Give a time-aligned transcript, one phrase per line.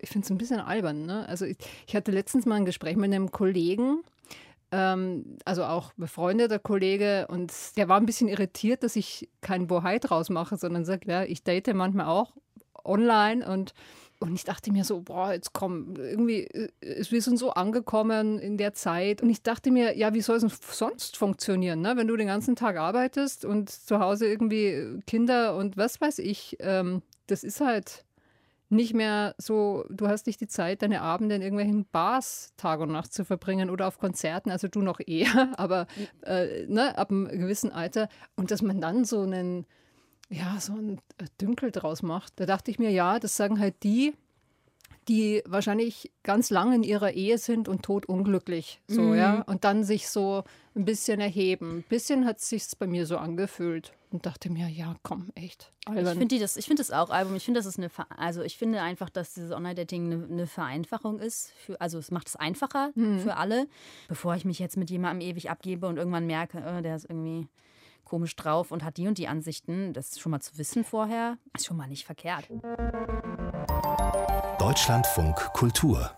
[0.00, 1.06] ich finde es ein bisschen albern.
[1.06, 1.28] Ne?
[1.28, 1.56] Also ich,
[1.86, 4.02] ich, hatte letztens mal ein Gespräch mit einem Kollegen,
[4.72, 9.98] ähm, also auch befreundeter Kollege, und der war ein bisschen irritiert, dass ich kein Bohai
[9.98, 12.32] draus mache, sondern sagt, ja, ich date manchmal auch
[12.84, 13.74] online und
[14.22, 18.58] und ich dachte mir so, boah, jetzt komm, irgendwie, äh, wir sind so angekommen in
[18.58, 19.22] der Zeit.
[19.22, 21.96] Und ich dachte mir, ja, wie soll es sonst funktionieren, ne?
[21.96, 26.58] wenn du den ganzen Tag arbeitest und zu Hause irgendwie Kinder und was weiß ich.
[26.60, 28.04] Ähm, das ist halt
[28.70, 32.92] nicht mehr so, du hast nicht die Zeit, deine Abende in irgendwelchen Bars Tag und
[32.92, 35.86] Nacht zu verbringen oder auf Konzerten, also du noch eher, aber
[36.22, 38.08] äh, ne, ab einem gewissen Alter.
[38.36, 39.66] Und dass man dann so einen
[40.30, 42.38] ja, so ein äh, Dünkel draus macht.
[42.38, 44.14] Da dachte ich mir, ja, das sagen halt die,
[45.08, 48.80] die wahrscheinlich ganz lang in ihrer Ehe sind und totunglücklich.
[48.86, 49.14] So, mhm.
[49.14, 49.42] ja.
[49.42, 51.78] Und dann sich so ein bisschen erheben.
[51.78, 55.72] Ein bisschen hat es sich bei mir so angefühlt und dachte mir, ja, komm, echt.
[55.86, 56.12] Albern.
[56.12, 57.36] Ich finde das, find das auch Album.
[57.36, 61.18] Ich finde, das ist eine, also ich finde einfach, dass dieses Online-Dating eine, eine, Vereinfachung
[61.18, 61.52] ist.
[61.52, 63.20] Für, also es macht es einfacher mhm.
[63.20, 63.66] für alle.
[64.08, 67.48] Bevor ich mich jetzt mit jemandem ewig abgebe und irgendwann merke, oh, der ist irgendwie
[68.04, 69.92] komisch drauf und hat die und die Ansichten.
[69.92, 72.48] Das ist schon mal zu wissen vorher, ist schon mal nicht verkehrt.
[74.60, 76.10] Deutschlandfunk Kultur.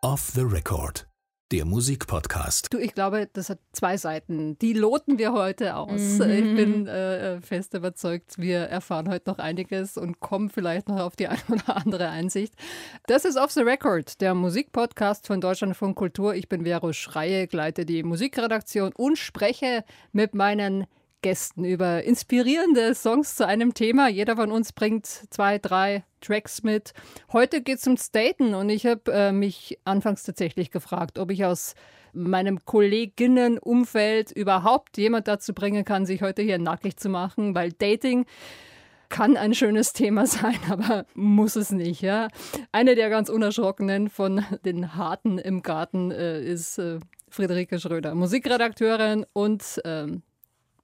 [0.00, 1.08] Off the Record.
[1.50, 2.72] Der Musikpodcast.
[2.72, 4.56] Du, ich glaube, das hat zwei Seiten.
[4.60, 6.18] Die loten wir heute aus.
[6.18, 6.30] Mhm.
[6.30, 11.16] Ich bin äh, fest überzeugt, wir erfahren heute noch einiges und kommen vielleicht noch auf
[11.16, 12.54] die eine oder andere Einsicht.
[13.08, 16.36] Das ist Off the Record, der Musikpodcast von Deutschlandfunk Kultur.
[16.36, 19.82] Ich bin Vero Schreie, gleite die Musikredaktion und spreche
[20.12, 20.86] mit meinen
[21.22, 24.08] Gästen über inspirierende Songs zu einem Thema.
[24.08, 26.92] Jeder von uns bringt zwei, drei Tracks mit.
[27.32, 31.44] Heute geht es ums Daten und ich habe äh, mich anfangs tatsächlich gefragt, ob ich
[31.44, 31.74] aus
[32.12, 38.26] meinem Kolleginnenumfeld überhaupt jemand dazu bringen kann, sich heute hier nackig zu machen, weil Dating
[39.08, 42.00] kann ein schönes Thema sein, aber muss es nicht.
[42.00, 42.28] Ja?
[42.72, 49.26] Eine der ganz unerschrockenen von den Harten im Garten äh, ist äh, Friederike Schröder, Musikredakteurin
[49.32, 50.22] und ähm,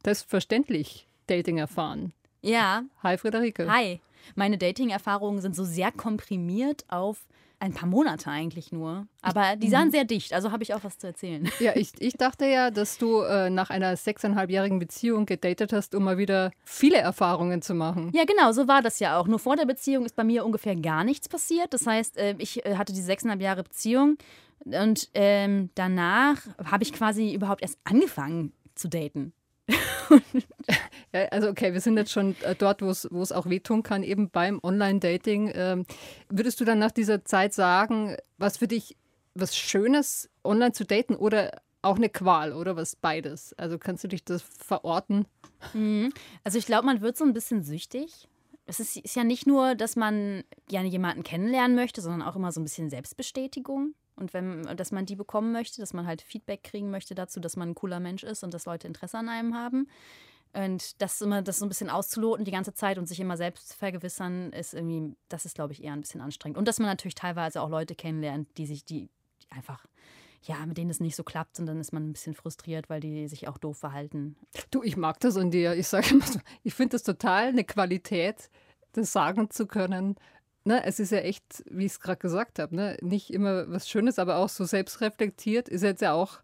[0.07, 2.13] selbstverständlich Dating erfahren.
[2.41, 2.85] Ja.
[3.03, 3.69] Hi, Friederike.
[3.69, 4.01] Hi.
[4.37, 7.27] Meine Dating-Erfahrungen sind so sehr komprimiert auf
[7.59, 9.09] ein paar Monate eigentlich nur.
[9.23, 9.93] Aber die sahen mhm.
[9.93, 11.51] sehr dicht, also habe ich auch was zu erzählen.
[11.59, 16.05] Ja, ich, ich dachte ja, dass du äh, nach einer sechseinhalbjährigen Beziehung gedatet hast, um
[16.05, 18.13] mal wieder viele Erfahrungen zu machen.
[18.15, 19.27] Ja, genau, so war das ja auch.
[19.27, 21.75] Nur vor der Beziehung ist bei mir ungefähr gar nichts passiert.
[21.75, 24.19] Das heißt, äh, ich äh, hatte die sechseinhalb Jahre Beziehung
[24.65, 29.33] und ähm, danach habe ich quasi überhaupt erst angefangen zu daten.
[31.13, 34.31] ja, also okay, wir sind jetzt schon äh, dort, wo es auch wehtun kann, eben
[34.31, 35.53] beim Online-Dating.
[35.55, 35.87] Ähm,
[36.29, 38.97] würdest du dann nach dieser Zeit sagen, was für dich
[39.35, 43.53] was Schönes, online zu daten oder auch eine Qual oder was beides?
[43.55, 45.27] Also kannst du dich das verorten?
[45.75, 46.13] Mhm.
[46.43, 48.29] Also ich glaube, man wird so ein bisschen süchtig.
[48.65, 52.51] Es ist, ist ja nicht nur, dass man gerne jemanden kennenlernen möchte, sondern auch immer
[52.51, 53.95] so ein bisschen Selbstbestätigung.
[54.17, 57.57] Und wenn, dass man die bekommen möchte, dass man halt Feedback kriegen möchte dazu, dass
[57.57, 59.89] man ein cooler Mensch ist und dass Leute Interesse an einem haben.
[60.55, 63.75] Und das immer, das so ein bisschen auszuloten die ganze Zeit und sich immer selbst
[63.75, 66.57] vergewissern, ist irgendwie, das ist, glaube ich, eher ein bisschen anstrengend.
[66.57, 69.11] Und dass man natürlich teilweise auch Leute kennenlernt, die sich, die,
[69.43, 69.85] die einfach,
[70.41, 73.01] ja, mit denen es nicht so klappt und dann ist man ein bisschen frustriert, weil
[73.01, 74.37] die sich auch doof verhalten.
[74.71, 75.75] Du, ich mag das an dir.
[75.75, 78.49] Ich sage immer so, ich finde das total eine Qualität,
[78.93, 80.17] das sagen zu können,
[80.67, 83.89] ne, es ist ja echt, wie ich es gerade gesagt habe, ne, nicht immer was
[83.89, 86.41] Schönes, aber auch so selbstreflektiert ist jetzt ja auch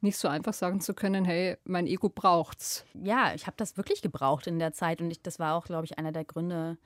[0.00, 2.84] nicht so einfach sagen zu können, hey, mein Ego braucht's.
[3.02, 5.86] Ja, ich habe das wirklich gebraucht in der Zeit und ich, das war auch, glaube
[5.86, 6.78] ich, einer der Gründe,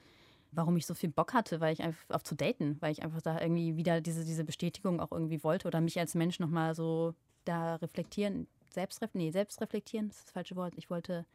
[0.52, 3.20] warum ich so viel Bock hatte, weil ich einfach auf zu daten, weil ich einfach
[3.20, 7.14] da irgendwie wieder diese, diese Bestätigung auch irgendwie wollte oder mich als Mensch nochmal so
[7.44, 10.74] da reflektieren, selbstref nee, selbstreflektieren, das ist das falsche Wort.
[10.76, 11.26] Ich wollte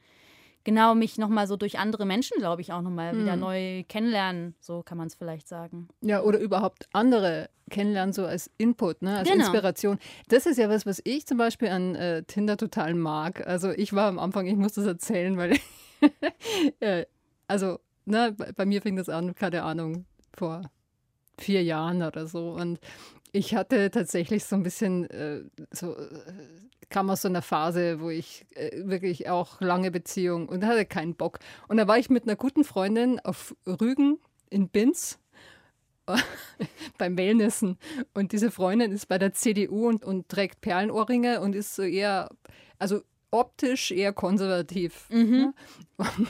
[0.63, 3.21] genau mich nochmal so durch andere Menschen, glaube ich, auch nochmal mhm.
[3.21, 4.55] wieder neu kennenlernen.
[4.59, 5.87] So kann man es vielleicht sagen.
[6.01, 9.45] Ja, oder überhaupt andere kennenlernen, so als Input, ne, als genau.
[9.45, 9.99] Inspiration.
[10.27, 13.45] Das ist ja was, was ich zum Beispiel an äh, Tinder total mag.
[13.47, 15.57] Also ich war am Anfang, ich muss das erzählen, weil
[16.79, 17.05] äh,
[17.47, 20.69] also ne, bei mir fing das an, keine Ahnung, vor
[21.37, 22.51] vier Jahren oder so.
[22.51, 22.79] Und
[23.33, 25.41] ich hatte tatsächlich so ein bisschen äh,
[25.71, 26.07] so äh,
[26.89, 31.15] kam aus so einer Phase, wo ich äh, wirklich auch lange Beziehung und hatte keinen
[31.15, 31.39] Bock.
[31.67, 34.19] Und da war ich mit einer guten Freundin auf Rügen
[34.51, 35.19] in Binz
[36.99, 37.79] beim Wellnessen.
[38.13, 42.29] Und diese Freundin ist bei der CDU und, und trägt Perlenohrringe und ist so eher,
[42.77, 43.01] also
[43.31, 45.09] optisch eher konservativ.
[45.09, 45.55] Mhm.
[45.97, 46.27] Und,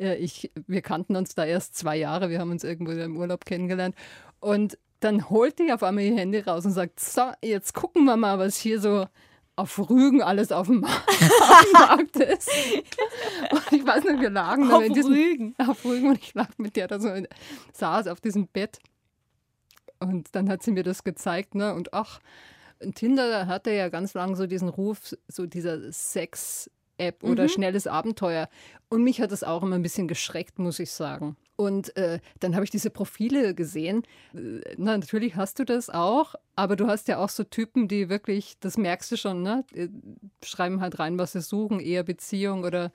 [0.00, 3.44] äh, ich, wir kannten uns da erst zwei Jahre, wir haben uns irgendwo im Urlaub
[3.44, 3.94] kennengelernt.
[4.40, 8.16] Und dann holt die auf einmal ihr Handy raus und sagt, so, jetzt gucken wir
[8.16, 9.06] mal, was hier so
[9.56, 10.80] auf Rügen alles auf dem,
[11.72, 12.50] Markt ist.
[13.50, 15.54] Und ich weiß nicht, wir lagen auf diesem, Rügen.
[15.58, 17.10] Auf Rügen und ich lag mit der da so,
[17.72, 18.78] saß auf diesem Bett.
[19.98, 21.74] Und dann hat sie mir das gezeigt, ne?
[21.74, 22.20] Und ach,
[22.94, 26.70] Tinder hatte ja ganz lange so diesen Ruf, so dieser Sex-
[27.00, 27.48] App oder mhm.
[27.48, 28.48] schnelles Abenteuer.
[28.88, 31.36] Und mich hat das auch immer ein bisschen geschreckt, muss ich sagen.
[31.60, 34.04] Und äh, dann habe ich diese Profile gesehen.
[34.34, 38.08] Äh, na, natürlich hast du das auch, aber du hast ja auch so Typen, die
[38.08, 39.66] wirklich, das merkst du schon, ne?
[39.74, 39.88] Äh,
[40.42, 42.92] schreiben halt rein, was sie suchen, eher Beziehung oder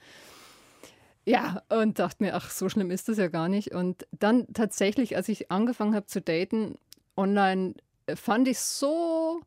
[1.26, 3.72] ja, und dachte mir, ach, so schlimm ist das ja gar nicht.
[3.72, 6.80] Und dann tatsächlich, als ich angefangen habe zu daten
[7.16, 7.76] online,
[8.08, 9.42] äh, fand ich so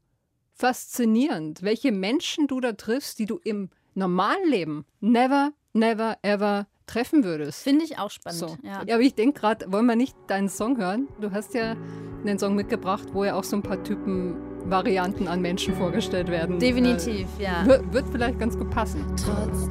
[0.55, 7.23] faszinierend, welche Menschen du da triffst, die du im normalen Leben never, never, ever treffen
[7.23, 7.63] würdest.
[7.63, 8.41] Finde ich auch spannend.
[8.41, 8.57] So.
[8.63, 8.83] Ja.
[8.87, 11.09] ja, aber ich denke gerade, wollen wir nicht deinen Song hören?
[11.21, 11.77] Du hast ja
[12.25, 16.59] einen Song mitgebracht, wo ja auch so ein paar Typen Varianten an Menschen vorgestellt werden.
[16.59, 17.65] Definitiv, äh, ja.
[17.67, 19.05] Wird, vielleicht ganz gut passen.
[19.17, 19.69] Trotz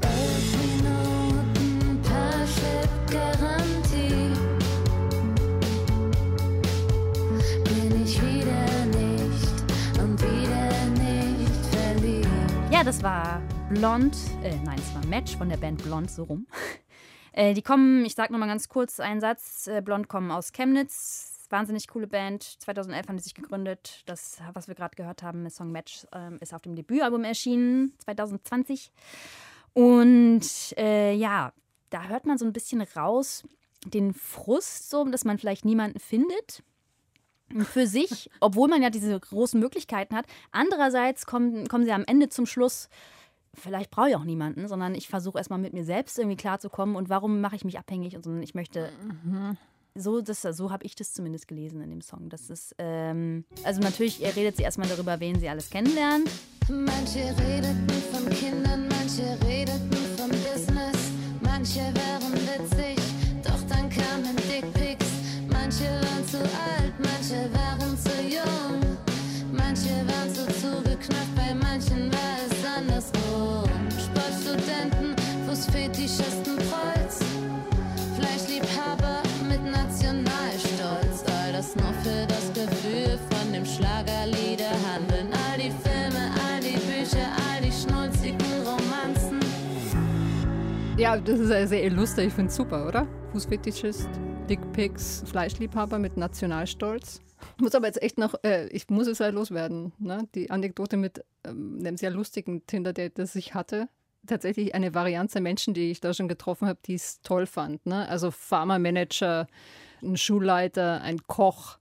[12.69, 13.41] Ja, das war
[13.71, 16.45] Blond, äh, nein, es war Match von der Band Blond, so rum.
[17.37, 21.45] Äh, die kommen, ich sag nochmal ganz kurz einen Satz, äh, Blond kommen aus Chemnitz,
[21.51, 22.41] wahnsinnig coole Band.
[22.41, 24.01] 2011 haben sie sich gegründet.
[24.07, 27.93] Das, was wir gerade gehört haben, der Song Match, ähm, ist auf dem Debütalbum erschienen,
[28.05, 28.91] 2020.
[29.73, 30.47] Und
[30.77, 31.53] äh, ja,
[31.91, 33.43] da hört man so ein bisschen raus
[33.85, 36.63] den Frust, so, dass man vielleicht niemanden findet
[37.65, 40.25] für sich, obwohl man ja diese großen Möglichkeiten hat.
[40.51, 42.89] Andererseits kommen, kommen sie am Ende zum Schluss,
[43.53, 47.09] vielleicht brauche ich auch niemanden, sondern ich versuche erstmal mit mir selbst irgendwie klarzukommen und
[47.09, 48.89] warum mache ich mich abhängig und ich möchte.
[49.23, 49.57] Mhm.
[49.99, 52.29] So, so habe ich das zumindest gelesen in dem Song.
[52.29, 56.29] Das ist, ähm, also natürlich redet sie erstmal darüber, wen sie alles kennenlernt.
[56.69, 61.11] Manche redeten von Kindern, manche redeten von Business,
[61.41, 63.03] manche wären witzig,
[63.43, 65.07] doch dann kamen Dickpics,
[65.49, 66.93] manche waren zu alt.
[66.99, 67.66] Manche waren
[91.07, 93.07] Ja, das ist sehr illustre, ich finde es super, oder?
[93.31, 94.09] Fußfetischist.
[94.49, 97.21] Dickpics, Fleischliebhaber mit Nationalstolz.
[97.55, 99.93] Ich muss aber jetzt echt noch, äh, ich muss es halt loswerden.
[99.99, 100.27] Ne?
[100.35, 103.87] Die Anekdote mit ähm, einem sehr lustigen Tinder-Date, das ich hatte.
[104.27, 107.85] Tatsächlich eine Varianz der Menschen, die ich da schon getroffen habe, die es toll fand.
[107.85, 108.05] Ne?
[108.09, 109.47] Also Pharma-Manager,
[110.03, 111.77] ein Schulleiter, ein Koch,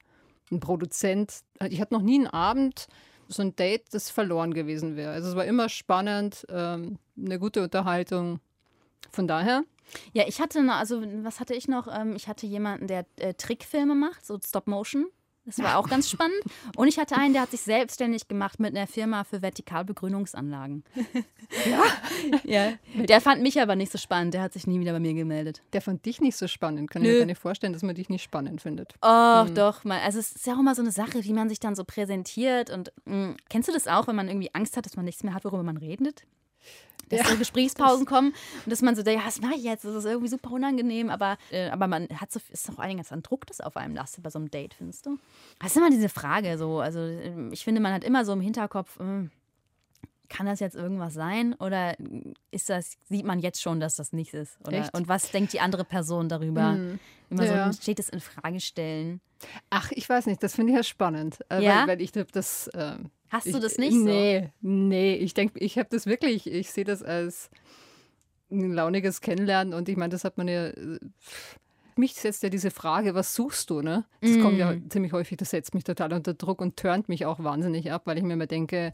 [0.53, 1.41] ein Produzent.
[1.69, 2.87] Ich hatte noch nie einen Abend,
[3.27, 5.11] so ein Date, das verloren gewesen wäre.
[5.11, 8.39] Also es war immer spannend, ähm, eine gute Unterhaltung.
[9.13, 9.65] Von daher
[10.13, 11.89] ja, ich hatte noch, also was hatte ich noch?
[11.89, 15.07] Ähm, ich hatte jemanden, der äh, Trickfilme macht, so Stop Motion.
[15.47, 16.43] Das war auch ganz spannend.
[16.77, 20.85] Und ich hatte einen, der hat sich selbstständig gemacht mit einer Firma für Vertikalbegrünungsanlagen.
[21.65, 21.85] Ja?
[22.43, 22.73] ja.
[23.05, 24.35] Der fand mich aber nicht so spannend.
[24.35, 25.63] Der hat sich nie wieder bei mir gemeldet.
[25.73, 26.91] Der fand dich nicht so spannend.
[26.91, 28.95] Kann ich mir gar nicht vorstellen, dass man dich nicht spannend findet.
[29.01, 29.55] Oh, hm.
[29.55, 29.85] doch.
[29.85, 30.01] Mal.
[30.01, 32.71] Also es ist ja auch immer so eine Sache, wie man sich dann so präsentiert.
[32.71, 35.23] Und mh, hm, kennst du das auch, wenn man irgendwie Angst hat, dass man nichts
[35.23, 36.27] mehr hat, worüber man redet?
[37.09, 37.27] Dass ja.
[37.27, 38.33] so Gesprächspausen kommen
[38.65, 39.85] und dass man so, ja, was mache ich jetzt?
[39.85, 43.23] Das ist irgendwie super unangenehm, aber, äh, aber man hat so, ist doch einiges an
[43.23, 45.19] Druck, das auf einem lastet bei so einem Date, findest du?
[45.61, 48.41] Das ist immer diese Frage so, also ähm, ich finde, man hat immer so im
[48.41, 49.29] Hinterkopf, mh,
[50.29, 51.97] kann das jetzt irgendwas sein oder
[52.51, 54.59] ist das, sieht man jetzt schon, dass das nichts ist?
[54.93, 56.73] Und was denkt die andere Person darüber?
[56.73, 56.99] Mhm.
[57.31, 57.73] Immer ja.
[57.73, 59.21] so steht es in Frage stellen.
[59.71, 61.39] Ach, ich weiß nicht, das finde ich ja spannend.
[61.51, 61.81] Äh, ja?
[61.81, 62.69] Weil, weil ich das.
[62.69, 62.97] Äh,
[63.29, 64.69] Hast ich, du das nicht nee, so?
[64.69, 67.51] Nee, ich denke, ich habe das wirklich, ich sehe das als
[68.51, 70.71] ein launiges Kennenlernen und ich meine, das hat man ja.
[71.99, 74.05] Mich setzt ja diese Frage, was suchst du, ne?
[74.21, 74.43] Das mm.
[74.43, 74.91] kommt ja mhm.
[74.91, 78.19] ziemlich häufig, das setzt mich total unter Druck und turnt mich auch wahnsinnig ab, weil
[78.19, 78.93] ich mir immer denke,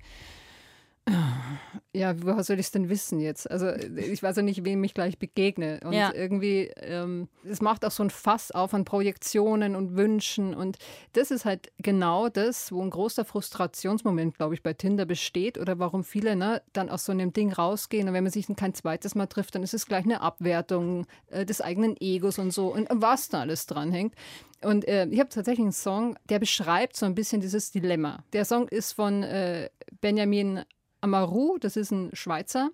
[1.93, 3.51] ja, woher soll ich es denn wissen jetzt?
[3.51, 5.81] Also ich weiß ja nicht, wem ich gleich begegne.
[5.85, 6.13] Und ja.
[6.15, 10.55] irgendwie, ähm, es macht auch so ein Fass auf an Projektionen und Wünschen.
[10.55, 10.79] Und
[11.13, 15.79] das ist halt genau das, wo ein großer Frustrationsmoment, glaube ich, bei Tinder besteht oder
[15.79, 18.09] warum viele ne, dann aus so einem Ding rausgehen.
[18.09, 21.07] Und wenn man sich dann kein zweites Mal trifft, dann ist es gleich eine Abwertung
[21.31, 22.73] äh, des eigenen Egos und so.
[22.73, 24.15] Und was da alles dranhängt.
[24.63, 28.25] Und äh, ich habe tatsächlich einen Song, der beschreibt so ein bisschen dieses Dilemma.
[28.33, 29.69] Der Song ist von äh,
[30.01, 30.63] Benjamin
[31.03, 32.71] Amaru, das ist ein Schweizer,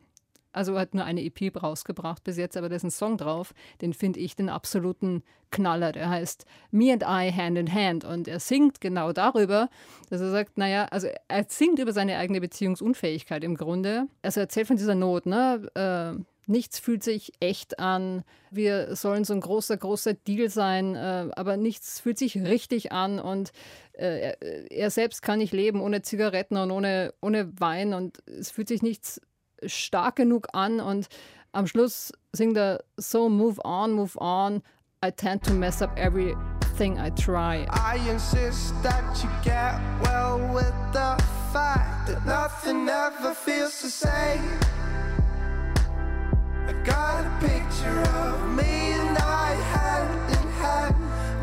[0.53, 3.93] also hat nur eine EP rausgebracht bis jetzt, aber da ist ein Song drauf, den
[3.93, 5.93] finde ich den absoluten Knaller.
[5.93, 9.69] Der heißt Me and I Hand in Hand und er singt genau darüber,
[10.11, 14.09] dass er sagt, naja, also er singt über seine eigene Beziehungsunfähigkeit im Grunde.
[14.23, 15.71] Also er erzählt von dieser Not, ne?
[15.75, 18.25] Äh, nichts fühlt sich echt an.
[18.51, 23.19] Wir sollen so ein großer, großer Deal sein, äh, aber nichts fühlt sich richtig an
[23.19, 23.53] und
[23.93, 28.51] äh, er, er, selbst kann nicht leben ohne Zigaretten und ohne, ohne Wein und es
[28.51, 29.21] fühlt sich nichts
[29.65, 31.09] stark genug an und
[31.53, 34.63] am Schluss singt er So move on, move on.
[35.03, 37.67] I tend to mess up everything I try.
[37.71, 41.17] I insist that you get well with the
[41.53, 44.43] fact that nothing ever feels the same.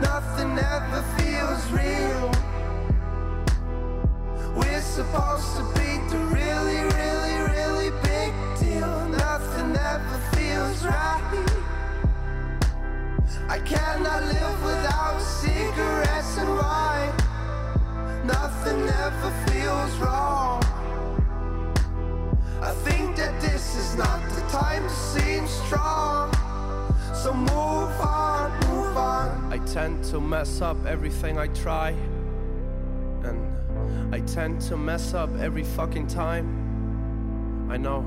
[0.02, 1.45] Nothing ever feels
[30.16, 31.94] to mess up everything I try.
[33.26, 36.48] And I tend to mess up every fucking time.
[37.70, 38.06] I know.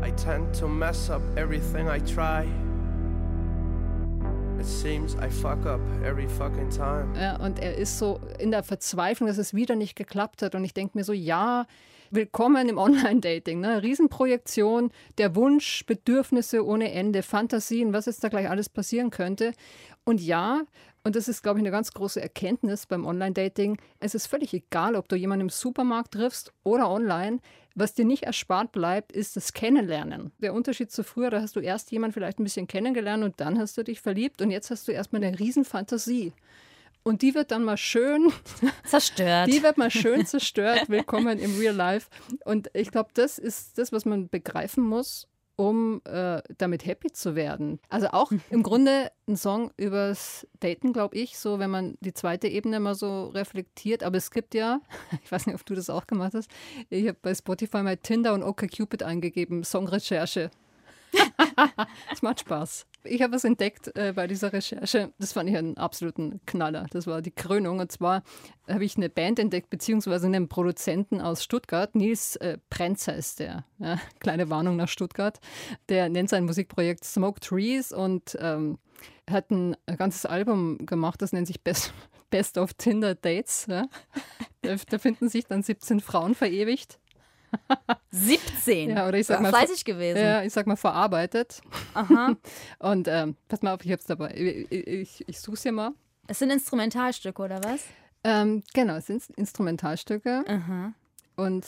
[0.00, 2.46] I tend to mess up everything I try.
[4.60, 7.12] It seems I fuck up every fucking time.
[7.18, 10.54] Ja, und er ist so in der Verzweiflung, dass es wieder nicht geklappt hat.
[10.54, 11.66] Und ich denke mir so, ja,
[12.12, 13.58] willkommen im Online-Dating.
[13.58, 13.82] Ne?
[13.82, 19.52] Riesenprojektion, der Wunsch, Bedürfnisse ohne Ende, Fantasien, was jetzt da gleich alles passieren könnte.
[20.04, 20.62] Und ja,
[21.10, 23.78] und das ist, glaube ich, eine ganz große Erkenntnis beim Online-Dating.
[23.98, 27.40] Es ist völlig egal, ob du jemanden im Supermarkt triffst oder online.
[27.74, 30.30] Was dir nicht erspart bleibt, ist das Kennenlernen.
[30.38, 33.58] Der Unterschied zu früher, da hast du erst jemanden vielleicht ein bisschen kennengelernt und dann
[33.58, 36.32] hast du dich verliebt und jetzt hast du erstmal eine Riesenfantasie.
[37.02, 38.32] Und die wird dann mal schön
[38.84, 39.48] zerstört.
[39.48, 40.88] Die wird mal schön zerstört.
[40.88, 42.08] Willkommen im Real Life.
[42.44, 45.26] Und ich glaube, das ist das, was man begreifen muss
[45.60, 47.80] um äh, damit happy zu werden.
[47.90, 52.48] Also auch im Grunde ein Song übers Daten, glaube ich, so wenn man die zweite
[52.48, 54.02] Ebene mal so reflektiert.
[54.02, 54.80] Aber es gibt ja,
[55.22, 56.50] ich weiß nicht, ob du das auch gemacht hast,
[56.88, 60.50] ich habe bei Spotify mal Tinder und OkCupid eingegeben, Songrecherche.
[62.12, 62.86] Es macht Spaß.
[63.04, 65.12] Ich habe was entdeckt äh, bei dieser Recherche.
[65.18, 66.86] Das fand ich einen absoluten Knaller.
[66.90, 67.78] Das war die Krönung.
[67.78, 68.22] Und zwar
[68.68, 71.94] habe ich eine Band entdeckt, beziehungsweise einen Produzenten aus Stuttgart.
[71.94, 73.64] Nils äh, Prenz heißt der.
[73.78, 75.40] Ja, kleine Warnung nach Stuttgart.
[75.88, 78.78] Der nennt sein Musikprojekt Smoke Trees und ähm,
[79.30, 81.92] hat ein ganzes Album gemacht, das nennt sich Best,
[82.30, 83.66] Best of Tinder Dates.
[83.68, 83.86] Ja.
[84.62, 87.00] Da, da finden sich dann 17 Frauen verewigt.
[88.10, 88.90] 17?
[88.90, 89.50] Ja, oder ich sag mal.
[89.50, 90.18] Fleißig gewesen.
[90.18, 91.60] Ja, ich sag mal verarbeitet.
[91.94, 92.34] Aha.
[92.78, 94.32] Und ähm, pass mal auf, ich hab's dabei.
[94.34, 95.92] Ich, ich, ich such's hier mal.
[96.26, 97.80] Es sind Instrumentalstücke, oder was?
[98.22, 100.44] Ähm, genau, es sind Instrumentalstücke.
[100.46, 100.92] Aha.
[101.36, 101.66] Und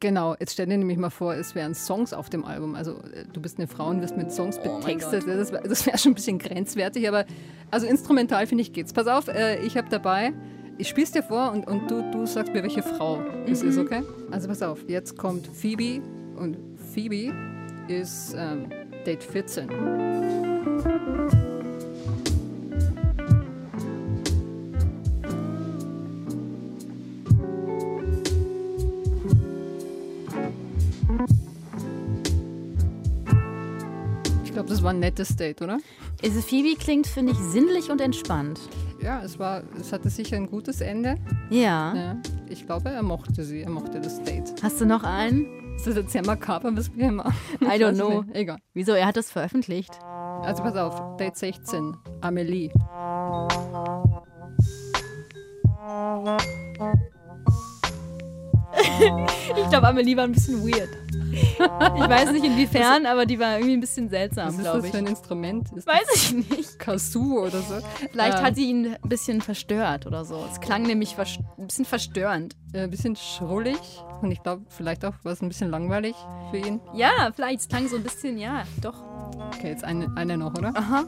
[0.00, 2.74] genau, jetzt stell dir nämlich mal vor, es wären Songs auf dem Album.
[2.74, 5.26] Also äh, du bist eine Frau und wirst mit Songs oh betextet.
[5.26, 7.24] Das, das wäre schon ein bisschen grenzwertig, aber
[7.70, 8.92] also instrumental finde ich geht's.
[8.92, 10.32] Pass auf, äh, ich habe dabei
[10.78, 13.68] ich spiel's dir vor und, und du, du sagst mir, welche Frau es mhm.
[13.70, 14.02] ist, okay?
[14.30, 16.02] Also pass auf, jetzt kommt Phoebe
[16.36, 16.58] und
[16.92, 17.32] Phoebe
[17.88, 18.68] ist ähm,
[19.06, 19.68] Date 14.
[34.44, 35.78] Ich glaube, das war ein nettes Date, oder?
[36.22, 38.58] Also Phoebe klingt, finde ich, sinnlich und entspannt
[39.06, 41.16] ja, es war, es hatte sicher ein gutes Ende.
[41.48, 41.94] Ja.
[41.94, 42.16] ja.
[42.48, 44.52] Ich glaube, er mochte sie, er mochte das Date.
[44.60, 45.46] Hast du noch einen?
[45.76, 47.32] Ist das jetzt sehr makaber, was wir immer.
[47.60, 48.24] I don't know.
[48.32, 48.58] Egal.
[48.74, 48.94] Wieso?
[48.94, 49.96] Er hat das veröffentlicht.
[50.42, 52.64] Also pass auf, Date 16, Amelie.
[59.56, 61.05] ich glaube, Amelie war ein bisschen weird.
[61.96, 64.66] Ich weiß nicht inwiefern, aber die war irgendwie ein bisschen seltsam, glaube ich.
[64.66, 65.72] Was ist das für ein Instrument?
[65.76, 66.78] Ist weiß ich nicht.
[66.78, 67.74] Kazoo oder so?
[68.10, 68.44] Vielleicht ähm.
[68.44, 70.44] hat sie ihn ein bisschen verstört oder so.
[70.50, 71.26] Es klang nämlich ein
[71.66, 72.56] bisschen verstörend.
[72.72, 73.78] Äh, ein bisschen schrullig
[74.22, 76.14] und ich glaube, vielleicht auch war es ein bisschen langweilig
[76.50, 76.80] für ihn.
[76.94, 77.60] Ja, vielleicht.
[77.60, 79.02] Es klang so ein bisschen, ja, doch.
[79.54, 80.72] Okay, jetzt eine, eine noch, oder?
[80.74, 81.06] Aha.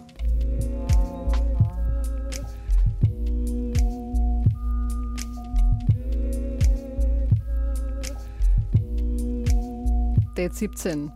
[10.39, 11.11] Date 17.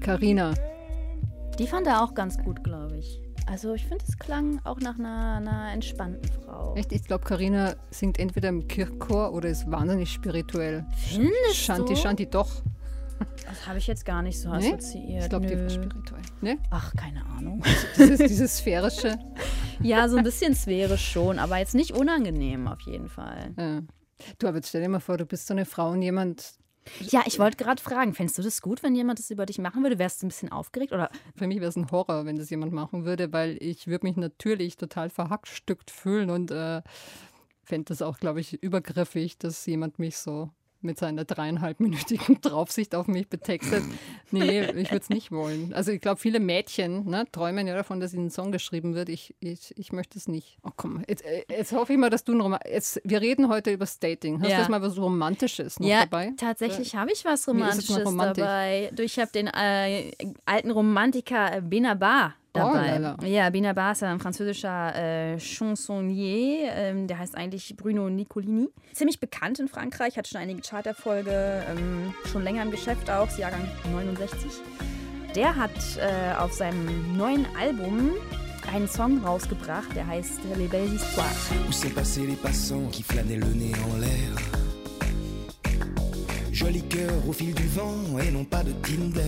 [0.00, 0.52] Karina.
[1.60, 3.22] Die fand er auch ganz gut, glaube ich.
[3.46, 6.74] Also ich finde, es klang auch nach einer, einer entspannten Frau.
[6.74, 6.90] Echt?
[6.90, 10.84] Ich glaube, Karina singt entweder im Kirchchor oder ist wahnsinnig spirituell.
[10.96, 12.00] Findest Shanti, du?
[12.00, 12.50] Shanti, doch.
[13.46, 14.72] Das habe ich jetzt gar nicht so nee?
[14.72, 15.22] assoziiert.
[15.22, 16.22] Ich glaube, die war spirituell.
[16.40, 16.58] Nee?
[16.70, 17.62] Ach, keine Ahnung.
[17.96, 19.20] Dieses, dieses sphärische.
[19.80, 23.54] ja, so ein bisschen sphärisch schon, aber jetzt nicht unangenehm auf jeden Fall.
[23.56, 23.82] Ja.
[24.40, 26.57] Du, aber jetzt stell dir mal vor, du bist so eine Frau und jemand
[27.00, 29.82] Ja, ich wollte gerade fragen, fändest du das gut, wenn jemand das über dich machen
[29.82, 29.98] würde?
[29.98, 30.92] Wärst du ein bisschen aufgeregt?
[30.92, 31.10] Oder?
[31.36, 34.16] Für mich wäre es ein Horror, wenn das jemand machen würde, weil ich würde mich
[34.16, 36.82] natürlich total verhackstückt fühlen und äh,
[37.62, 40.50] fände das auch, glaube ich, übergriffig, dass jemand mich so
[40.80, 43.82] mit seiner dreieinhalbminütigen Draufsicht auf mich betextet.
[44.30, 45.72] Nee, ich würde es nicht wollen.
[45.72, 49.08] Also ich glaube, viele Mädchen ne, träumen ja davon, dass ihnen ein Song geschrieben wird.
[49.08, 50.58] Ich, ich, ich möchte es nicht.
[50.62, 53.48] Oh komm, jetzt, äh, jetzt hoffe ich mal, dass du ein Roman jetzt, Wir reden
[53.48, 54.40] heute über Dating.
[54.40, 54.56] Hast ja.
[54.56, 56.32] du das mal was Romantisches noch ja, dabei?
[56.36, 58.92] tatsächlich habe ich was Romantisches dabei.
[58.98, 60.12] Ich habe den äh,
[60.44, 63.14] alten Romantiker Benabar dabei.
[63.20, 68.68] Oh, ja, Benabar ist ein französischer äh, Chansonnier, ähm, der heißt eigentlich Bruno Nicolini.
[68.92, 73.66] Ziemlich bekannt in Frankreich, hat schon einige Charterfolge, ähm, schon länger im Geschäft auch, Jahrgang
[73.92, 74.50] 69.
[75.34, 78.12] Der hat äh, auf seinem neuen Album
[78.72, 81.50] einen Song rausgebracht, der heißt Les Belles Histoires.
[81.68, 84.58] Où sont passés les passants qui flânaient le nez en l'air
[86.52, 89.22] Joli cœur au fil du vent et non pas de Tinder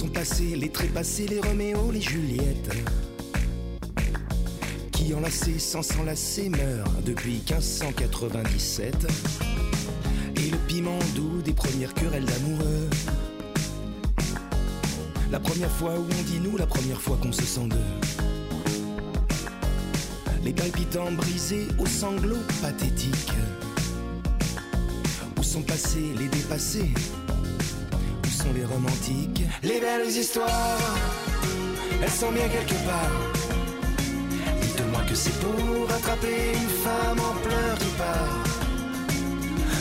[0.00, 2.70] sont passés les trépassés, les Roméo, les Juliettes.
[4.92, 8.94] Qui enlacés sans s'enlacer meurent depuis 1597.
[10.36, 12.88] Et le piment doux des premières querelles d'amoureux.
[15.30, 18.10] La première fois où on dit nous, la première fois qu'on se sent deux.
[20.42, 23.34] Les palpitants brisés aux sanglots pathétiques.
[25.38, 26.88] Où sont passés les dépassés?
[28.40, 29.42] Sont les romantiques.
[29.62, 30.96] Les belles histoires,
[32.02, 33.18] elles sont bien quelque part.
[34.62, 38.44] Dites-moi que c'est pour attraper une femme en pleurs qui part.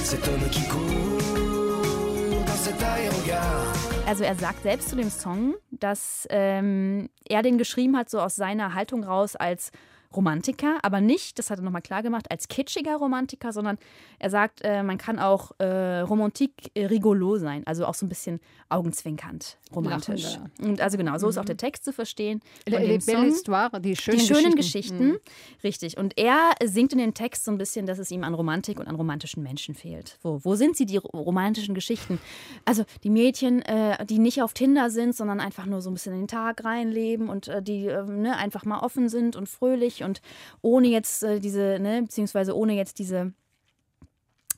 [0.03, 3.73] Cet homme qui court dans cet aérogare.
[4.07, 8.35] Also er sagt selbst zu dem Song, dass ähm, er den geschrieben hat, so aus
[8.35, 9.71] seiner Haltung raus als
[10.15, 13.77] Romantiker, aber nicht, das hat er nochmal klar gemacht, als kitschiger Romantiker, sondern
[14.17, 18.39] er sagt, äh, man kann auch äh, Romantik rigolo sein, also auch so ein bisschen
[18.69, 20.23] augenzwinkernd romantisch.
[20.23, 20.51] Lachender.
[20.59, 21.29] Und also genau, so mhm.
[21.31, 22.41] ist auch der Text zu verstehen.
[22.67, 24.79] Le, le Song, Histoire, die schönen, die schönen Geschichten.
[24.79, 25.07] Geschichten.
[25.07, 25.19] Mhm.
[25.63, 25.97] Richtig.
[25.97, 28.87] Und er singt in dem Text so ein bisschen, dass es ihm an Romantik und
[28.87, 30.17] an romantischen Menschen fehlt.
[30.21, 32.19] Wo, wo sind sie, die romantischen Geschichten?
[32.65, 36.13] Also die Mädchen, äh, die nicht auf Tinder sind, sondern einfach nur so ein bisschen
[36.13, 39.98] in den Tag reinleben und äh, die äh, ne, einfach mal offen sind und fröhlich
[40.03, 40.21] und
[40.61, 43.33] ohne jetzt äh, diese, ne, beziehungsweise ohne jetzt diese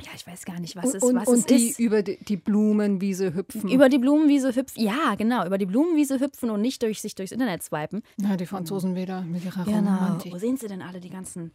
[0.05, 1.79] ja, ich weiß gar nicht, was es, und, was und es die ist.
[1.79, 3.69] über die, die, Blumenwiese hüpfen.
[3.69, 7.31] Über die Blumenwiese hüpfen, ja, genau, über die Blumenwiese hüpfen und nicht durch sich durchs
[7.31, 8.01] Internet swipen.
[8.17, 9.77] Na, die Franzosen wieder mit ihrer genau.
[9.77, 10.33] Romantik.
[10.33, 11.51] Wo sehen sie denn alle, die ganzen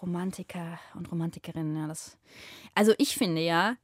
[0.00, 1.76] Romantiker und Romantikerinnen?
[1.76, 2.16] Ja, das,
[2.74, 3.76] also ich finde ja,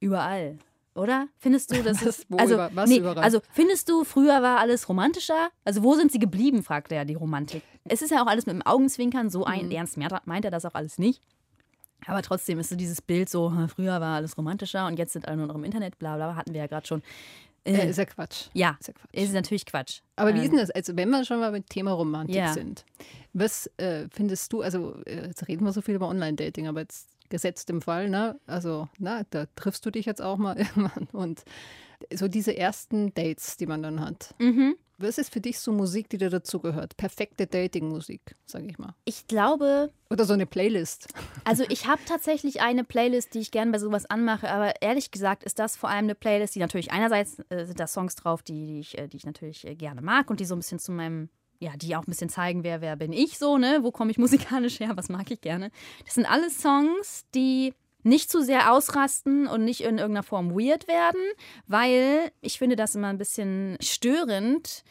[0.00, 0.58] überall.
[0.94, 1.28] Oder?
[1.38, 2.26] Findest du, dass es.
[2.36, 3.18] Also, über, was nee, überall?
[3.18, 5.48] also findest du, früher war alles romantischer?
[5.64, 7.62] Also wo sind sie geblieben, fragt er die Romantik.
[7.84, 9.72] Es ist ja auch alles mit dem Augenzwinkern, so ein mhm.
[9.72, 11.20] ernst meint er das auch alles nicht.
[12.06, 15.36] Aber trotzdem ist so dieses Bild so, früher war alles romantischer und jetzt sind alle
[15.36, 17.02] nur noch im Internet, bla bla, hatten wir ja gerade schon.
[17.64, 18.48] Äh, ist ja Quatsch.
[18.54, 19.12] Ja, ist, ja Quatsch.
[19.12, 20.00] ist natürlich Quatsch.
[20.16, 22.52] Aber ähm, wie ist denn das, also wenn wir schon mal mit Thema Romantik ja.
[22.52, 22.84] sind,
[23.32, 27.08] was äh, findest du, also äh, jetzt reden wir so viel über Online-Dating, aber jetzt
[27.28, 28.38] gesetzt im Fall, ne?
[28.46, 31.44] Also, na, da triffst du dich jetzt auch mal irgendwann und
[32.12, 34.34] so diese ersten Dates, die man dann hat.
[34.38, 34.76] Mhm.
[35.02, 36.96] Was ist für dich so Musik, die dir dazugehört?
[36.96, 38.94] Perfekte Dating-Musik, sage ich mal.
[39.04, 39.90] Ich glaube.
[40.10, 41.08] Oder so eine Playlist.
[41.44, 45.44] Also ich habe tatsächlich eine Playlist, die ich gerne bei sowas anmache, aber ehrlich gesagt
[45.44, 48.66] ist das vor allem eine Playlist, die natürlich einerseits äh, sind da Songs drauf, die,
[48.66, 50.92] die, ich, äh, die ich natürlich äh, gerne mag und die so ein bisschen zu
[50.92, 53.78] meinem ja, die auch ein bisschen zeigen, wer, wer bin ich so, ne?
[53.82, 55.70] Wo komme ich musikalisch her, was mag ich gerne.
[56.04, 60.88] Das sind alles Songs, die nicht zu sehr ausrasten und nicht in irgendeiner Form weird
[60.88, 61.20] werden,
[61.66, 64.84] weil ich finde das immer ein bisschen störend,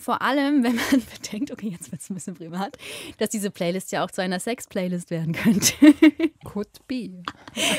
[0.00, 2.78] vor allem, wenn man bedenkt, okay, jetzt wird es ein bisschen privat,
[3.18, 5.74] dass diese Playlist ja auch zu einer Sex-Playlist werden könnte.
[6.44, 7.22] Could be.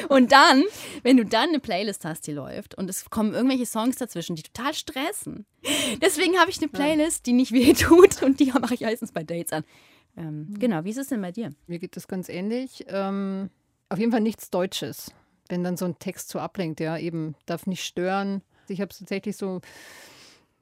[0.08, 0.63] Und dann,
[1.02, 4.44] wenn du dann eine Playlist hast, die läuft und es kommen irgendwelche Songs dazwischen, die
[4.44, 5.46] total stressen.
[6.02, 9.24] Deswegen habe ich eine Playlist, die nicht weh tut und die mache ich meistens bei
[9.24, 9.63] Dates an.
[10.15, 10.60] Ähm, mhm.
[10.60, 11.50] Genau, wie ist es denn bei dir?
[11.67, 12.86] Mir geht das ganz ähnlich.
[12.88, 13.50] Ähm,
[13.91, 15.12] auf jeden Fall nichts Deutsches.
[15.49, 18.41] Wenn dann so ein Text so ablenkt, ja, eben darf nicht stören.
[18.67, 19.60] Ich habe es tatsächlich so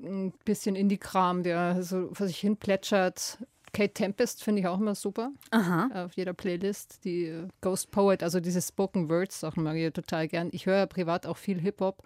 [0.02, 3.38] ein bisschen Indie-Kram, der so vor sich hin plätschert.
[3.72, 5.32] Kate Tempest finde ich auch immer super.
[5.52, 6.06] Aha.
[6.06, 7.06] Auf jeder Playlist.
[7.06, 10.50] Die äh, Ghost Poet, also diese Spoken Words Sachen mag ich total gern.
[10.52, 12.02] Ich höre privat auch viel Hip-Hop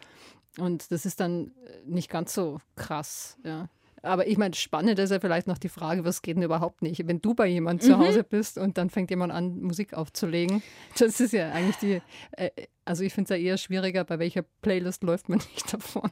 [0.57, 3.38] und das ist dann äh, nicht ganz so krass.
[3.43, 3.69] Ja.
[4.03, 7.07] Aber ich meine, spannend ist ja vielleicht noch die Frage, was geht denn überhaupt nicht?
[7.07, 7.93] Wenn du bei jemandem mhm.
[7.93, 10.61] zu Hause bist und dann fängt jemand an, Musik aufzulegen,
[10.99, 12.01] das ist ja eigentlich die,
[12.33, 12.51] äh,
[12.83, 16.11] also ich finde es ja eher schwieriger, bei welcher Playlist läuft man nicht davon.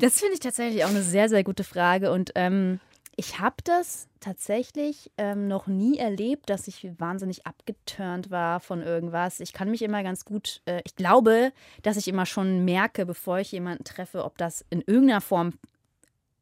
[0.00, 2.80] das finde ich tatsächlich auch eine sehr, sehr gute Frage und ähm,
[3.14, 9.38] Ich habe das tatsächlich ähm, noch nie erlebt, dass ich wahnsinnig abgeturnt war von irgendwas.
[9.38, 13.38] Ich kann mich immer ganz gut, äh, ich glaube, dass ich immer schon merke, bevor
[13.38, 15.52] ich jemanden treffe, ob das in irgendeiner Form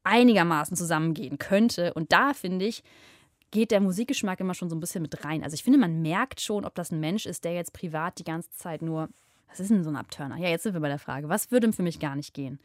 [0.07, 1.93] einigermaßen zusammengehen könnte.
[1.95, 2.83] Und da finde ich,
[3.51, 5.43] geht der Musikgeschmack immer schon so ein bisschen mit rein.
[5.43, 8.25] Also ich finde, man merkt schon, ob das ein Mensch ist, der jetzt privat die
[8.25, 9.09] ganze Zeit nur,
[9.49, 10.37] was ist denn so ein Abturner?
[10.37, 12.59] Ja, jetzt sind wir bei der Frage, was würde für mich gar nicht gehen?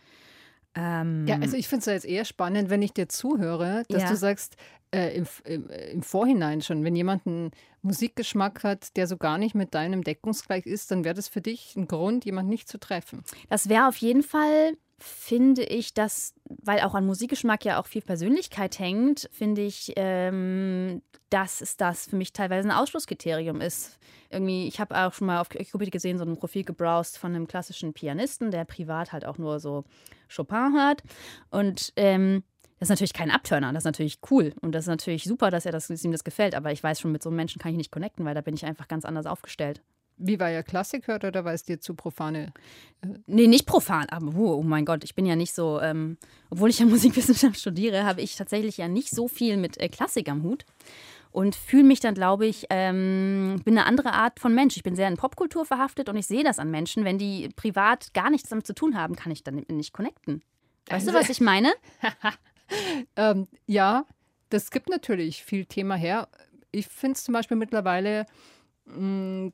[0.73, 4.09] Ähm, ja, also ich finde es jetzt eher spannend, wenn ich dir zuhöre, dass ja.
[4.09, 4.55] du sagst,
[4.91, 7.51] äh, im, im, im, Vorhinein schon, wenn jemand einen
[7.81, 11.75] Musikgeschmack hat, der so gar nicht mit deinem deckungsgleich ist, dann wäre das für dich
[11.75, 13.23] ein Grund, jemanden nicht zu treffen.
[13.49, 18.01] Das wäre auf jeden Fall finde ich, dass, weil auch an Musikgeschmack ja auch viel
[18.01, 23.97] Persönlichkeit hängt, finde ich, ähm, dass es das für mich teilweise ein Ausschlusskriterium ist.
[24.29, 27.47] Irgendwie, ich habe auch schon mal auf Cupid gesehen, so ein Profil gebrowst von einem
[27.47, 29.83] klassischen Pianisten, der privat halt auch nur so
[30.33, 31.03] Chopin hört.
[31.49, 32.43] Und ähm,
[32.79, 35.67] das ist natürlich kein Abturner, das ist natürlich cool und das ist natürlich super, dass,
[35.67, 37.71] er das, dass ihm das gefällt, aber ich weiß schon, mit so einem Menschen kann
[37.71, 39.83] ich nicht connecten, weil da bin ich einfach ganz anders aufgestellt.
[40.17, 42.53] Wie war ja Klassik hört oder war es dir zu profane?
[43.01, 43.07] Äh?
[43.27, 46.17] Nee, nicht profan, aber oh, mein Gott, ich bin ja nicht so, ähm,
[46.49, 50.29] obwohl ich ja Musikwissenschaft studiere, habe ich tatsächlich ja nicht so viel mit äh, Klassik
[50.29, 50.65] am Hut
[51.31, 54.75] und fühle mich dann, glaube ich, ähm, bin eine andere Art von Mensch.
[54.75, 57.05] Ich bin sehr in Popkultur verhaftet und ich sehe das an Menschen.
[57.05, 60.43] Wenn die privat gar nichts damit zu tun haben, kann ich dann nicht connecten.
[60.89, 61.73] Weißt du, was ich meine?
[63.15, 64.05] ähm, ja,
[64.49, 66.27] das gibt natürlich viel Thema her.
[66.71, 68.25] Ich finde es zum Beispiel mittlerweile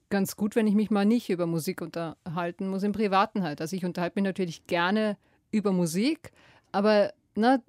[0.10, 3.62] ganz gut, wenn ich mich mal nicht über Musik unterhalten muss, im Privaten halt.
[3.62, 5.18] Also ich unterhalte mich natürlich gerne
[5.52, 6.32] über Musik,
[6.72, 7.62] aber ne,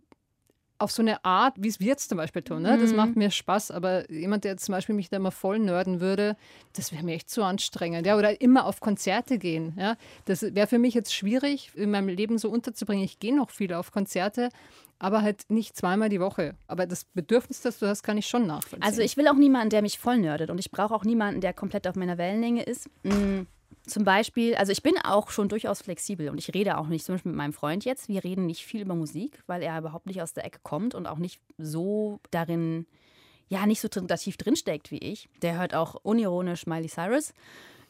[0.79, 2.63] auf so eine Art, wie es wir jetzt zum Beispiel tun.
[2.63, 2.79] Ne?
[2.79, 2.97] Das mhm.
[2.97, 6.37] macht mir Spaß, aber jemand, der zum Beispiel mich da mal voll nörden würde,
[6.75, 8.07] das wäre mir echt zu anstrengend.
[8.07, 8.17] Ja?
[8.17, 9.75] Oder immer auf Konzerte gehen.
[9.77, 9.97] Ja?
[10.27, 13.05] Das wäre für mich jetzt schwierig, in meinem Leben so unterzubringen.
[13.05, 14.51] Ich gehe noch viel auf Konzerte,
[14.99, 16.55] aber halt nicht zweimal die Woche.
[16.67, 18.83] Aber das Bedürfnis, das du hast, kann ich schon nachvollziehen.
[18.83, 21.53] Also ich will auch niemanden, der mich voll nerdet und ich brauche auch niemanden, der
[21.53, 22.89] komplett auf meiner Wellenlänge ist.
[23.03, 23.47] Mhm.
[23.87, 27.15] Zum Beispiel, also ich bin auch schon durchaus flexibel und ich rede auch nicht, zum
[27.15, 30.21] Beispiel mit meinem Freund jetzt, wir reden nicht viel über Musik, weil er überhaupt nicht
[30.21, 32.87] aus der Ecke kommt und auch nicht so darin,
[33.49, 35.29] ja, nicht so tief drinsteckt wie ich.
[35.41, 37.33] Der hört auch unironisch Miley Cyrus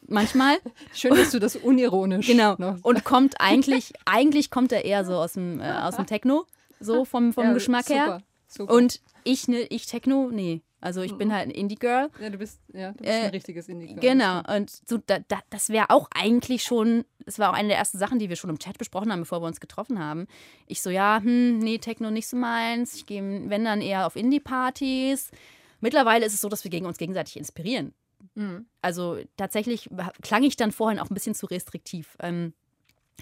[0.07, 0.57] manchmal.
[0.93, 2.27] Schön, dass du das unironisch.
[2.27, 2.55] Genau.
[2.81, 6.45] Und kommt eigentlich, eigentlich kommt er eher so aus dem, äh, aus dem Techno
[6.79, 8.21] so vom, vom ja, Geschmack super, her.
[8.47, 8.73] Super.
[8.73, 10.61] Und ich, ne, ich Techno, nee.
[10.81, 11.33] Also ich bin mhm.
[11.33, 12.09] halt ein Indie-Girl.
[12.21, 13.99] Ja, du bist, ja, du bist äh, ein richtiges Indie-Girl.
[13.99, 14.41] Genau.
[14.55, 17.97] Und so, da, da, das wäre auch eigentlich schon, das war auch eine der ersten
[17.97, 20.27] Sachen, die wir schon im Chat besprochen haben, bevor wir uns getroffen haben.
[20.67, 22.95] Ich so, ja, hm, nee, Techno nicht so meins.
[22.95, 25.31] Ich gehe, wenn dann eher auf Indie-Partys.
[25.81, 27.93] Mittlerweile ist es so, dass wir gegen uns gegenseitig inspirieren.
[28.35, 28.65] Mhm.
[28.81, 29.89] Also tatsächlich
[30.21, 32.15] klang ich dann vorhin auch ein bisschen zu restriktiv.
[32.21, 32.53] Ähm,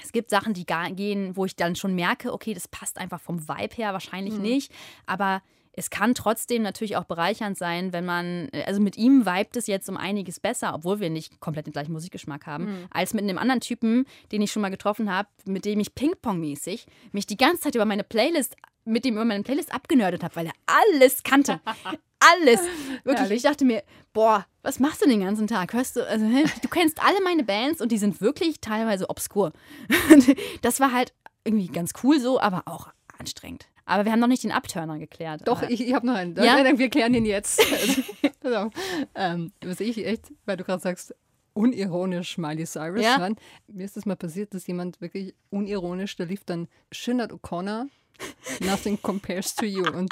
[0.04, 3.48] es gibt Sachen, die gehen, wo ich dann schon merke, okay, das passt einfach vom
[3.48, 4.42] Vibe her wahrscheinlich mhm.
[4.42, 4.72] nicht.
[5.06, 5.42] Aber
[5.78, 9.88] es kann trotzdem natürlich auch bereichernd sein, wenn man, also mit ihm vibet es jetzt
[9.88, 12.88] um einiges besser, obwohl wir nicht komplett den gleichen Musikgeschmack haben, mhm.
[12.90, 16.88] als mit einem anderen Typen, den ich schon mal getroffen habe, mit dem ich Ping-Pong-mäßig
[17.12, 20.48] mich die ganze Zeit über meine Playlist, mit dem über meine Playlist abgenördet habe, weil
[20.48, 21.62] er alles kannte.
[22.20, 22.60] alles.
[23.04, 23.32] Wirklich.
[23.32, 25.74] Ich dachte mir, boah, was machst du den ganzen Tag?
[25.74, 29.54] Hörst du, also, du kennst alle meine Bands und die sind wirklich teilweise obskur.
[30.64, 31.14] das war halt
[31.44, 33.68] irgendwie ganz cool so, aber auch anstrengend.
[33.88, 35.42] Aber wir haben noch nicht den Abturner geklärt.
[35.46, 36.36] Doch, ich, ich habe noch einen.
[36.36, 36.78] Ja?
[36.78, 37.66] Wir klären ihn jetzt.
[38.44, 38.70] also,
[39.16, 41.16] ähm, was ich echt, weil du gerade sagst,
[41.54, 43.18] unironisch Miley Cyrus ja?
[43.18, 43.38] hören.
[43.68, 47.88] Mir ist das mal passiert, dass jemand wirklich unironisch, da lief dann Shinard O'Connor,
[48.60, 49.90] Nothing Compares to You.
[49.90, 50.12] Und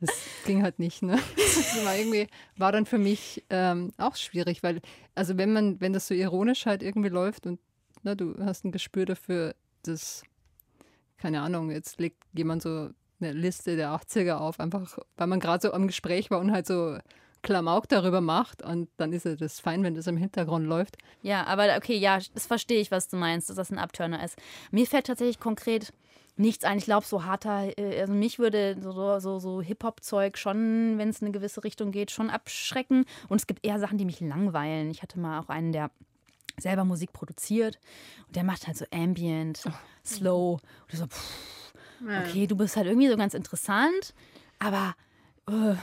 [0.00, 0.10] das
[0.46, 1.18] ging halt nicht, ne?
[1.36, 4.80] Das war irgendwie, war dann für mich ähm, auch schwierig, weil,
[5.14, 7.60] also wenn man, wenn das so ironisch halt irgendwie läuft und
[8.02, 10.22] ne, du hast ein Gespür dafür, dass,
[11.18, 12.90] keine Ahnung, jetzt legt jemand so
[13.22, 16.66] eine Liste der 80er auf, einfach weil man gerade so am Gespräch war und halt
[16.66, 16.98] so
[17.42, 20.96] Klamauk darüber macht und dann ist es das fein, wenn das im Hintergrund läuft.
[21.22, 24.36] Ja, aber okay, ja, das verstehe ich, was du meinst, dass das ein Abturner ist.
[24.70, 25.92] Mir fällt tatsächlich konkret
[26.36, 26.78] nichts ein.
[26.78, 31.20] Ich glaube, so harter, äh, also mich würde so, so, so Hip-Hop-Zeug schon, wenn es
[31.20, 33.04] in eine gewisse Richtung geht, schon abschrecken.
[33.28, 34.90] Und es gibt eher Sachen, die mich langweilen.
[34.90, 35.90] Ich hatte mal auch einen, der
[36.58, 37.78] selber Musik produziert
[38.26, 39.72] und der macht halt so Ambient, oh.
[40.04, 40.58] Slow.
[40.90, 41.61] Und so, pff,
[42.04, 44.14] okay, du bist halt irgendwie so ganz interessant,
[44.58, 44.94] aber.
[45.50, 45.74] Uh,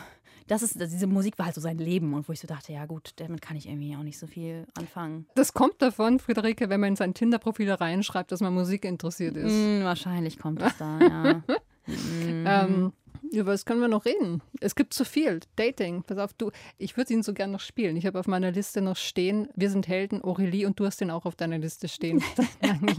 [0.49, 2.85] das ist, diese Musik war halt so sein Leben und wo ich so dachte, ja
[2.87, 5.27] gut, damit kann ich irgendwie auch nicht so viel anfangen.
[5.35, 9.53] Das kommt davon, Friederike, wenn man in sein Tinder-Profil reinschreibt, dass man Musik interessiert ist.
[9.53, 11.33] Mm, wahrscheinlich kommt das da, ja.
[11.85, 12.45] mm.
[12.47, 12.93] ähm,
[13.31, 14.41] über was können wir noch reden?
[14.59, 15.39] Es gibt zu viel.
[15.55, 16.01] Dating.
[16.01, 17.95] Pass auf, du, ich würde ihn so gern noch spielen.
[17.95, 21.11] Ich habe auf meiner Liste noch stehen, wir sind Helden, Aurelie und du hast den
[21.11, 22.23] auch auf deiner Liste stehen.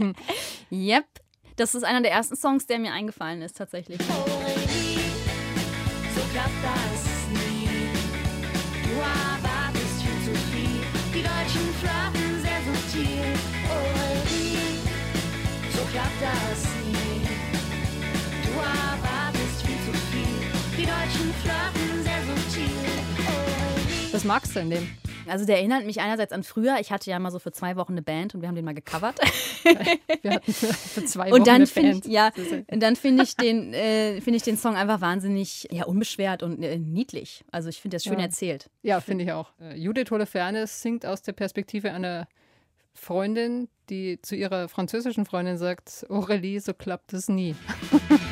[0.71, 1.05] yep.
[1.61, 3.99] Das ist einer der ersten Songs, der mir eingefallen ist, tatsächlich.
[4.09, 4.97] Aurelie.
[6.33, 7.69] klappt das nie.
[8.81, 10.81] Du erwartest viel zu viel,
[11.13, 13.21] die Deutschen flirten sehr subtil.
[13.69, 14.79] Aurelie,
[15.71, 17.27] so klappt das nie.
[18.41, 20.41] Du erwartest viel zu viel,
[20.75, 22.73] die Deutschen flirten sehr subtil.
[23.27, 24.13] Aurelie.
[24.13, 24.89] Was magst du an dem?
[25.27, 26.77] Also der erinnert mich einerseits an früher.
[26.79, 28.73] Ich hatte ja mal so für zwei Wochen eine Band und wir haben den mal
[28.73, 29.19] gecovert.
[30.21, 32.07] wir hatten für, zwei Wochen und dann eine find, Band.
[32.07, 32.31] Ja,
[32.69, 36.61] und dann finde ich, den, äh, find ich den Song einfach wahnsinnig ja, unbeschwert und
[36.63, 37.43] äh, niedlich.
[37.51, 38.25] Also ich finde das schön Ja.
[38.25, 38.69] erzählt.
[38.81, 39.51] Ja, finde ich auch.
[39.59, 42.27] Äh, Judith Holofernes singt aus der Perspektive einer
[42.93, 47.55] Freundin, die zu ihrer französischen Freundin sagt, Aurélie, so klappt es nie.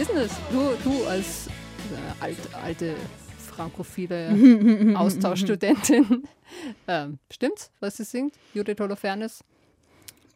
[0.00, 0.32] wie ist denn das?
[0.50, 2.96] Du, du als äh, alt, alte
[3.36, 6.26] frankophile Austauschstudentin,
[6.88, 8.34] ähm, stimmt's, was sie singt?
[8.54, 9.44] Judith Holofernes?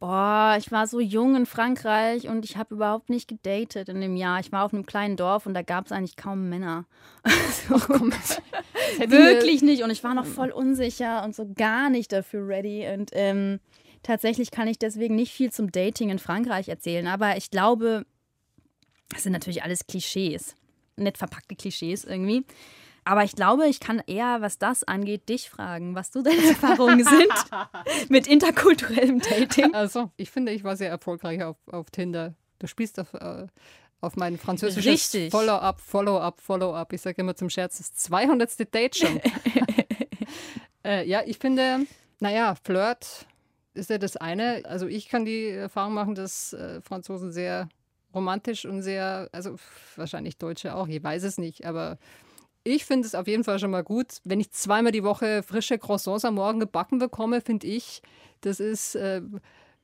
[0.01, 4.17] Boah, ich war so jung in Frankreich und ich habe überhaupt nicht gedatet in dem
[4.17, 4.39] Jahr.
[4.39, 6.85] Ich war auf einem kleinen Dorf und da gab es eigentlich kaum Männer.
[7.67, 8.43] So, Komm, das
[8.99, 9.83] hätte wirklich nicht.
[9.83, 12.87] Und ich war noch voll unsicher und so gar nicht dafür ready.
[12.93, 13.61] Und ähm,
[14.03, 17.07] tatsächlich kann ich deswegen nicht viel zum Dating in Frankreich erzählen.
[17.07, 18.05] Aber ich glaube,
[19.09, 20.55] das sind natürlich alles Klischees.
[20.97, 22.45] Nett verpackte Klischees irgendwie.
[23.05, 27.05] Aber ich glaube, ich kann eher, was das angeht, dich fragen, was du deine Erfahrungen
[27.05, 29.75] sind mit interkulturellem Dating.
[29.75, 32.35] Also, ich finde, ich war sehr erfolgreich auf, auf Tinder.
[32.59, 33.47] Du spielst auf, äh,
[34.01, 35.31] auf mein französisches Richtig.
[35.31, 36.93] Follow-up, Follow-up, Follow-up.
[36.95, 38.75] Ich sage immer zum Scherz, das 200.
[38.75, 39.21] Date schon.
[40.85, 41.87] äh, ja, ich finde,
[42.21, 43.27] naja, Flirt
[43.75, 44.63] ist ja das eine.
[44.65, 47.69] Also ich kann die Erfahrung machen, dass äh, Franzosen sehr
[48.15, 49.57] romantisch und sehr, also
[49.97, 51.99] wahrscheinlich Deutsche auch, ich weiß es nicht, aber
[52.63, 55.79] ich finde es auf jeden Fall schon mal gut, wenn ich zweimal die Woche frische
[55.79, 58.01] Croissants am Morgen gebacken bekomme, finde ich,
[58.41, 59.21] das ist äh,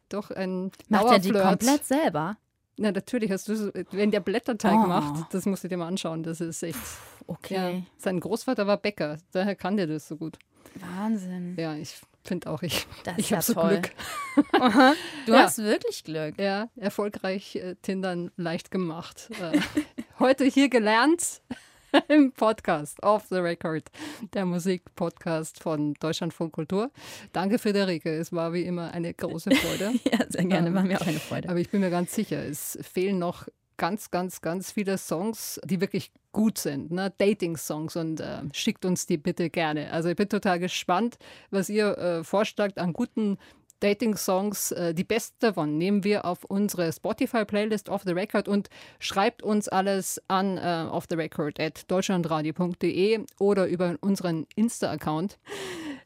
[0.09, 2.37] doch ein Macht er die komplett selber?
[2.79, 4.87] Na, natürlich hast du, wenn der Blätterteig Oh.
[4.87, 6.79] macht, das musst du dir mal anschauen, das ist echt.
[6.79, 7.27] Ja.
[7.27, 7.85] Okay.
[7.99, 10.39] Sein Großvater war Bäcker, daher kann der das so gut.
[10.77, 11.57] Wahnsinn.
[11.59, 13.81] Ja, ich finde auch, ich, Das ist ich ja habe so toll.
[13.81, 13.91] Glück.
[15.27, 15.43] Du Ja.
[15.43, 16.39] hast wirklich Glück.
[16.39, 19.29] Ja, erfolgreich äh, Tindern leicht gemacht.
[19.41, 19.61] Äh,
[20.19, 21.43] heute hier gelernt
[22.09, 23.91] im Podcast Off the Record,
[24.35, 26.91] der Musikpodcast von Deutschlandfunk Kultur.
[27.33, 28.11] Danke, Friederike.
[28.11, 29.93] Es war wie immer eine große Freude.
[30.11, 30.69] Ja, sehr gerne.
[30.69, 31.49] Ähm, War mir auch eine Freude.
[31.49, 35.81] Aber ich bin mir ganz sicher, es fehlen noch ganz, ganz, ganz viele Songs, die
[35.81, 37.13] wirklich gut sind, ne?
[37.19, 39.93] Dating-Songs und äh, schickt uns die bitte gerne.
[39.93, 41.19] Also ich bin total gespannt,
[41.51, 43.39] was ihr äh, vorschlagt an guten
[43.81, 44.73] Dating-Songs.
[44.73, 49.69] Äh, die besten davon nehmen wir auf unsere Spotify-Playlist Off the Record und schreibt uns
[49.69, 55.39] alles an äh, off the record at deutschlandradio.de oder über unseren Insta-Account.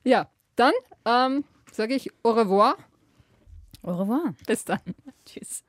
[0.04, 0.72] Ja, dann
[1.04, 2.76] ähm, sage ich au revoir.
[3.82, 4.34] Au revoir.
[4.46, 4.80] Bis dann.
[5.26, 5.64] Tschüss.